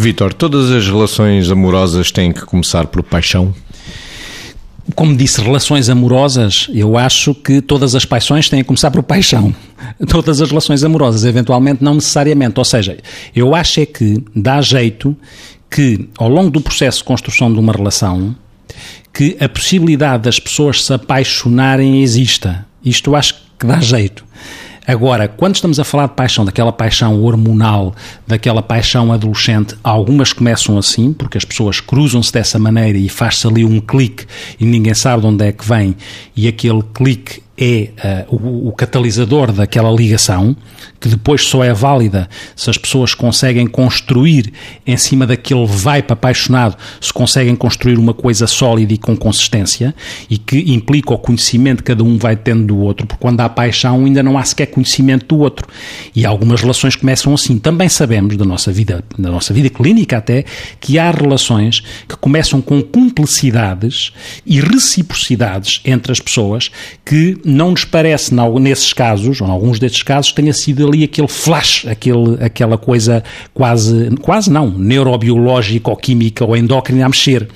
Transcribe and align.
Vitor, 0.00 0.32
todas 0.32 0.70
as 0.70 0.86
relações 0.86 1.50
amorosas 1.50 2.12
têm 2.12 2.30
que 2.30 2.42
começar 2.42 2.86
por 2.86 3.02
paixão? 3.02 3.52
Como 4.94 5.16
disse, 5.16 5.40
relações 5.40 5.88
amorosas, 5.88 6.68
eu 6.72 6.96
acho 6.96 7.34
que 7.34 7.60
todas 7.60 7.96
as 7.96 8.04
paixões 8.04 8.48
têm 8.48 8.60
que 8.60 8.66
começar 8.66 8.92
por 8.92 9.02
paixão. 9.02 9.52
Todas 10.08 10.40
as 10.40 10.50
relações 10.50 10.84
amorosas, 10.84 11.24
eventualmente, 11.24 11.82
não 11.82 11.96
necessariamente. 11.96 12.60
Ou 12.60 12.64
seja, 12.64 12.96
eu 13.34 13.56
acho 13.56 13.80
é 13.80 13.86
que 13.86 14.22
dá 14.36 14.62
jeito 14.62 15.16
que, 15.68 16.08
ao 16.16 16.28
longo 16.28 16.50
do 16.50 16.60
processo 16.60 16.98
de 16.98 17.04
construção 17.04 17.52
de 17.52 17.58
uma 17.58 17.72
relação, 17.72 18.36
que 19.12 19.36
a 19.40 19.48
possibilidade 19.48 20.22
das 20.22 20.38
pessoas 20.38 20.84
se 20.84 20.94
apaixonarem 20.94 22.02
exista. 22.02 22.64
Isto 22.84 23.10
eu 23.10 23.16
acho 23.16 23.34
que 23.58 23.66
dá 23.66 23.80
jeito. 23.80 24.24
Agora, 24.88 25.28
quando 25.28 25.54
estamos 25.54 25.78
a 25.78 25.84
falar 25.84 26.06
de 26.06 26.14
paixão, 26.14 26.46
daquela 26.46 26.72
paixão 26.72 27.22
hormonal, 27.22 27.94
daquela 28.26 28.62
paixão 28.62 29.12
adolescente, 29.12 29.76
algumas 29.84 30.32
começam 30.32 30.78
assim, 30.78 31.12
porque 31.12 31.36
as 31.36 31.44
pessoas 31.44 31.78
cruzam-se 31.78 32.32
dessa 32.32 32.58
maneira 32.58 32.96
e 32.96 33.06
faz-se 33.06 33.46
ali 33.46 33.66
um 33.66 33.80
clique 33.80 34.24
e 34.58 34.64
ninguém 34.64 34.94
sabe 34.94 35.20
de 35.20 35.26
onde 35.28 35.44
é 35.44 35.52
que 35.52 35.62
vem, 35.62 35.94
e 36.34 36.48
aquele 36.48 36.82
clique 36.94 37.42
é 37.58 37.90
uh, 38.30 38.36
o, 38.36 38.68
o, 38.68 38.72
catalisador 38.72 39.50
daquela 39.50 39.90
ligação, 39.90 40.56
que 41.00 41.08
depois 41.08 41.44
só 41.44 41.64
é 41.64 41.74
válida 41.74 42.28
se 42.54 42.70
as 42.70 42.78
pessoas 42.78 43.14
conseguem 43.14 43.66
construir 43.66 44.52
em 44.86 44.96
cima 44.96 45.26
daquele 45.26 45.66
vibe 45.66 46.12
apaixonado, 46.12 46.76
se 47.00 47.12
conseguem 47.12 47.56
construir 47.56 47.98
uma 47.98 48.14
coisa 48.14 48.46
sólida 48.46 48.92
e 48.92 48.98
com 48.98 49.16
consistência, 49.16 49.92
e 50.30 50.38
que 50.38 50.72
implica 50.72 51.12
o 51.12 51.18
conhecimento 51.18 51.78
que 51.78 51.88
cada 51.90 52.04
um 52.04 52.16
vai 52.16 52.36
tendo 52.36 52.66
do 52.66 52.78
outro, 52.78 53.06
porque 53.06 53.20
quando 53.20 53.40
há 53.40 53.48
paixão 53.48 54.04
ainda 54.04 54.22
não 54.22 54.38
há 54.38 54.44
sequer 54.44 54.66
conhecimento 54.66 55.26
do 55.26 55.38
outro. 55.38 55.66
E 56.14 56.24
algumas 56.24 56.60
relações 56.60 56.94
começam 56.94 57.34
assim. 57.34 57.58
Também 57.58 57.88
sabemos 57.88 58.36
da 58.36 58.44
nossa 58.44 58.70
vida, 58.70 59.02
da 59.18 59.30
nossa 59.30 59.52
vida 59.52 59.68
clínica 59.68 60.18
até, 60.18 60.44
que 60.80 60.98
há 60.98 61.10
relações 61.10 61.82
que 62.08 62.16
começam 62.16 62.60
com 62.60 62.80
cumplicidades 62.82 64.12
e 64.46 64.60
reciprocidades 64.60 65.80
entre 65.84 66.12
as 66.12 66.20
pessoas 66.20 66.70
que 67.04 67.36
não 67.48 67.70
nos 67.70 67.84
parece, 67.84 68.34
nesses 68.60 68.92
casos, 68.92 69.40
ou 69.40 69.48
em 69.48 69.50
alguns 69.50 69.78
destes 69.78 70.02
casos, 70.02 70.32
tenha 70.32 70.52
sido 70.52 70.86
ali 70.86 71.04
aquele 71.04 71.28
flash, 71.28 71.86
aquele, 71.86 72.36
aquela 72.44 72.76
coisa 72.76 73.24
quase, 73.54 74.10
quase 74.20 74.50
não, 74.50 74.70
neurobiológica 74.70 75.90
ou 75.90 75.96
química 75.96 76.44
ou 76.44 76.56
endócrina 76.56 77.06
a 77.06 77.08
mexer. 77.08 77.48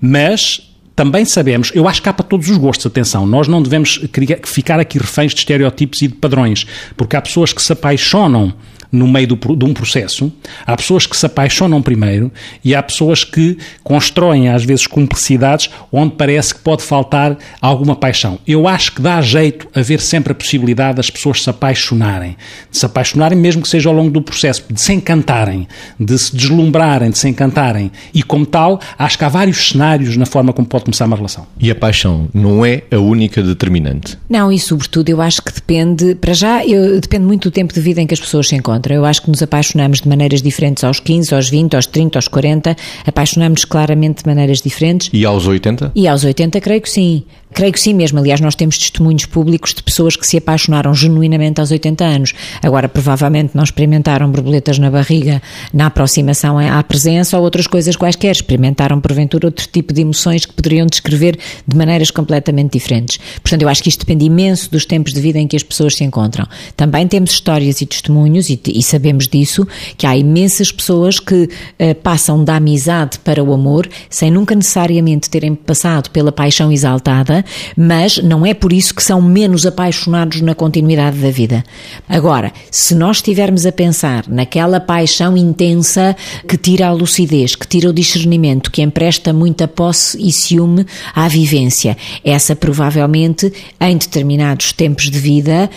Mas 0.00 0.60
também 0.96 1.24
sabemos, 1.24 1.70
eu 1.74 1.88
acho 1.88 2.02
que 2.02 2.08
há 2.08 2.12
para 2.12 2.26
todos 2.26 2.48
os 2.50 2.56
gostos, 2.58 2.84
atenção, 2.84 3.26
nós 3.26 3.48
não 3.48 3.62
devemos 3.62 4.00
ficar 4.44 4.78
aqui 4.78 4.98
reféns 4.98 5.32
de 5.32 5.38
estereótipos 5.38 6.02
e 6.02 6.08
de 6.08 6.14
padrões, 6.14 6.66
porque 6.96 7.16
há 7.16 7.22
pessoas 7.22 7.52
que 7.52 7.62
se 7.62 7.72
apaixonam 7.72 8.52
no 8.90 9.06
meio 9.06 9.28
do, 9.28 9.56
de 9.56 9.64
um 9.64 9.72
processo. 9.72 10.32
Há 10.66 10.76
pessoas 10.76 11.06
que 11.06 11.16
se 11.16 11.26
apaixonam 11.26 11.82
primeiro 11.82 12.30
e 12.64 12.74
há 12.74 12.82
pessoas 12.82 13.24
que 13.24 13.58
constroem, 13.82 14.48
às 14.48 14.64
vezes, 14.64 14.86
cumplicidades 14.86 15.70
onde 15.92 16.14
parece 16.14 16.54
que 16.54 16.60
pode 16.60 16.82
faltar 16.82 17.36
alguma 17.60 17.94
paixão. 17.94 18.38
Eu 18.46 18.66
acho 18.66 18.92
que 18.92 19.02
dá 19.02 19.20
jeito 19.20 19.68
haver 19.74 20.00
sempre 20.00 20.32
a 20.32 20.34
possibilidade 20.34 20.96
das 20.96 21.10
pessoas 21.10 21.42
se 21.42 21.50
apaixonarem. 21.50 22.36
De 22.70 22.78
se 22.78 22.86
apaixonarem, 22.86 23.38
mesmo 23.38 23.62
que 23.62 23.68
seja 23.68 23.88
ao 23.88 23.94
longo 23.94 24.10
do 24.10 24.22
processo, 24.22 24.64
de 24.70 24.80
se 24.80 24.92
encantarem, 24.92 25.68
de 25.98 26.18
se 26.18 26.34
deslumbrarem, 26.34 27.10
de 27.10 27.18
se 27.18 27.28
encantarem. 27.28 27.90
E, 28.12 28.22
como 28.22 28.46
tal, 28.46 28.80
acho 28.98 29.18
que 29.18 29.24
há 29.24 29.28
vários 29.28 29.68
cenários 29.68 30.16
na 30.16 30.26
forma 30.26 30.52
como 30.52 30.66
pode 30.66 30.84
começar 30.84 31.06
uma 31.06 31.16
relação. 31.16 31.46
E 31.58 31.70
a 31.70 31.74
paixão 31.74 32.28
não 32.32 32.64
é 32.64 32.82
a 32.90 32.98
única 32.98 33.42
determinante? 33.42 34.18
Não, 34.28 34.50
e 34.50 34.58
sobretudo 34.58 35.08
eu 35.08 35.20
acho 35.20 35.42
que 35.42 35.52
depende, 35.52 36.14
para 36.14 36.32
já, 36.32 36.64
eu, 36.64 37.00
depende 37.00 37.24
muito 37.24 37.50
do 37.50 37.52
tempo 37.52 37.72
de 37.72 37.80
vida 37.80 38.00
em 38.00 38.06
que 38.06 38.14
as 38.14 38.20
pessoas 38.20 38.48
se 38.48 38.56
encontram. 38.56 38.79
Eu 38.88 39.04
acho 39.04 39.22
que 39.22 39.30
nos 39.30 39.42
apaixonamos 39.42 40.00
de 40.00 40.08
maneiras 40.08 40.42
diferentes 40.42 40.84
aos 40.84 41.00
15, 41.00 41.34
aos 41.34 41.50
20, 41.50 41.76
aos 41.76 41.86
30, 41.86 42.18
aos 42.18 42.28
40. 42.28 42.76
Apaixonamos 43.06 43.64
claramente 43.64 44.22
de 44.22 44.28
maneiras 44.28 44.60
diferentes. 44.60 45.10
E 45.12 45.24
aos 45.24 45.46
80? 45.46 45.92
E 45.94 46.08
aos 46.08 46.24
80, 46.24 46.60
creio 46.60 46.80
que 46.80 46.90
sim. 46.90 47.24
Creio 47.60 47.74
que 47.74 47.80
sim 47.80 47.92
mesmo. 47.92 48.18
Aliás, 48.18 48.40
nós 48.40 48.54
temos 48.54 48.78
testemunhos 48.78 49.26
públicos 49.26 49.74
de 49.74 49.82
pessoas 49.82 50.16
que 50.16 50.26
se 50.26 50.38
apaixonaram 50.38 50.94
genuinamente 50.94 51.60
aos 51.60 51.70
80 51.70 52.02
anos. 52.02 52.32
Agora, 52.62 52.88
provavelmente 52.88 53.54
não 53.54 53.62
experimentaram 53.62 54.30
borboletas 54.30 54.78
na 54.78 54.90
barriga 54.90 55.42
na 55.70 55.84
aproximação 55.84 56.58
à 56.58 56.82
presença 56.82 57.36
ou 57.36 57.44
outras 57.44 57.66
coisas 57.66 57.96
quaisquer. 57.96 58.30
Experimentaram, 58.30 58.98
porventura, 58.98 59.46
outro 59.46 59.68
tipo 59.70 59.92
de 59.92 60.00
emoções 60.00 60.46
que 60.46 60.54
poderiam 60.54 60.86
descrever 60.86 61.38
de 61.68 61.76
maneiras 61.76 62.10
completamente 62.10 62.72
diferentes. 62.78 63.18
Portanto, 63.42 63.60
eu 63.60 63.68
acho 63.68 63.82
que 63.82 63.90
isto 63.90 64.06
depende 64.06 64.24
imenso 64.24 64.70
dos 64.70 64.86
tempos 64.86 65.12
de 65.12 65.20
vida 65.20 65.38
em 65.38 65.46
que 65.46 65.54
as 65.54 65.62
pessoas 65.62 65.94
se 65.94 66.02
encontram. 66.02 66.46
Também 66.74 67.06
temos 67.06 67.30
histórias 67.30 67.82
e 67.82 67.84
testemunhos, 67.84 68.48
e, 68.48 68.58
e 68.68 68.82
sabemos 68.82 69.28
disso, 69.28 69.68
que 69.98 70.06
há 70.06 70.16
imensas 70.16 70.72
pessoas 70.72 71.20
que 71.20 71.42
uh, 71.42 71.94
passam 72.02 72.42
da 72.42 72.56
amizade 72.56 73.18
para 73.18 73.44
o 73.44 73.52
amor 73.52 73.86
sem 74.08 74.30
nunca 74.30 74.54
necessariamente 74.54 75.28
terem 75.28 75.54
passado 75.54 76.08
pela 76.08 76.32
paixão 76.32 76.72
exaltada 76.72 77.44
mas 77.76 78.18
não 78.18 78.44
é 78.44 78.54
por 78.54 78.72
isso 78.72 78.94
que 78.94 79.02
são 79.02 79.20
menos 79.20 79.66
apaixonados 79.66 80.40
na 80.40 80.54
continuidade 80.54 81.18
da 81.18 81.30
vida. 81.30 81.64
Agora, 82.08 82.52
se 82.70 82.94
nós 82.94 83.18
estivermos 83.18 83.66
a 83.66 83.72
pensar 83.72 84.24
naquela 84.28 84.80
paixão 84.80 85.36
intensa 85.36 86.16
que 86.48 86.56
tira 86.56 86.86
a 86.86 86.92
lucidez, 86.92 87.54
que 87.54 87.66
tira 87.66 87.88
o 87.88 87.92
discernimento, 87.92 88.70
que 88.70 88.82
empresta 88.82 89.32
muita 89.32 89.66
posse 89.66 90.18
e 90.20 90.32
ciúme 90.32 90.86
à 91.14 91.28
vivência, 91.28 91.96
essa 92.24 92.54
provavelmente, 92.54 93.52
em 93.80 93.96
determinados 93.96 94.72
tempos 94.72 95.10
de 95.10 95.18
vida, 95.18 95.70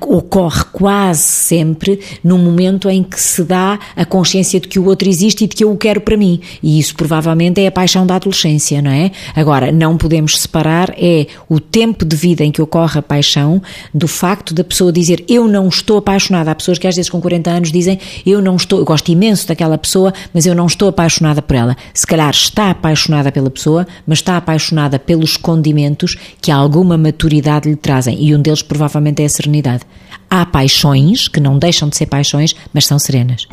ocorre 0.00 0.64
quase 0.72 1.22
sempre 1.22 2.00
no 2.22 2.38
momento 2.38 2.88
em 2.88 3.02
que 3.02 3.20
se 3.20 3.42
dá 3.44 3.78
a 3.94 4.04
consciência 4.04 4.60
de 4.60 4.68
que 4.68 4.78
o 4.78 4.86
outro 4.86 5.08
existe 5.08 5.44
e 5.44 5.46
de 5.46 5.54
que 5.54 5.64
eu 5.64 5.72
o 5.72 5.76
quero 5.76 6.00
para 6.00 6.16
mim. 6.16 6.40
E 6.62 6.78
isso 6.78 6.94
provavelmente 6.94 7.60
é 7.60 7.66
a 7.66 7.72
paixão 7.72 8.06
da 8.06 8.16
adolescência, 8.16 8.80
não 8.82 8.90
é? 8.90 9.10
Agora, 9.34 9.70
não 9.70 9.96
podemos 9.96 10.40
separar 10.40 10.94
é 11.06 11.26
o 11.48 11.60
tempo 11.60 12.04
de 12.04 12.16
vida 12.16 12.44
em 12.44 12.50
que 12.50 12.60
ocorre 12.60 12.98
a 12.98 13.02
paixão 13.02 13.62
do 13.94 14.08
facto 14.08 14.52
da 14.52 14.64
pessoa 14.64 14.92
dizer 14.92 15.24
eu 15.28 15.46
não 15.46 15.68
estou 15.68 15.98
apaixonada. 15.98 16.50
Há 16.50 16.54
pessoas 16.54 16.78
que 16.78 16.86
às 16.86 16.96
vezes 16.96 17.08
com 17.08 17.20
40 17.20 17.48
anos 17.50 17.70
dizem 17.70 17.98
eu 18.26 18.42
não 18.42 18.56
estou, 18.56 18.80
eu 18.80 18.84
gosto 18.84 19.10
imenso 19.10 19.46
daquela 19.46 19.78
pessoa, 19.78 20.12
mas 20.34 20.46
eu 20.46 20.54
não 20.54 20.66
estou 20.66 20.88
apaixonada 20.88 21.40
por 21.40 21.54
ela. 21.54 21.76
Se 21.94 22.06
calhar 22.06 22.30
está 22.30 22.70
apaixonada 22.70 23.30
pela 23.30 23.50
pessoa, 23.50 23.86
mas 24.06 24.18
está 24.18 24.36
apaixonada 24.36 24.98
pelos 24.98 25.36
condimentos 25.36 26.16
que 26.40 26.50
alguma 26.50 26.98
maturidade 26.98 27.68
lhe 27.68 27.76
trazem. 27.76 28.22
E 28.22 28.34
um 28.34 28.42
deles 28.42 28.62
provavelmente 28.62 29.22
é 29.22 29.26
a 29.26 29.28
serenidade. 29.28 29.84
Há 30.28 30.44
paixões 30.44 31.28
que 31.28 31.38
não 31.38 31.58
deixam 31.58 31.88
de 31.88 31.96
ser 31.96 32.06
paixões, 32.06 32.54
mas 32.72 32.84
são 32.84 32.98
serenas. 32.98 33.46